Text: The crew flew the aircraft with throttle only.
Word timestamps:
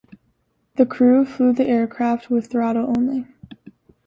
The 0.77 0.87
crew 0.87 1.25
flew 1.25 1.53
the 1.53 1.67
aircraft 1.67 2.31
with 2.31 2.47
throttle 2.47 2.91
only. 2.97 3.27